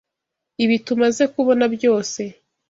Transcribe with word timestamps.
Ibi 0.63 0.75
tumaze 0.85 1.23
kubona 1.33 1.65
byose 1.75 2.21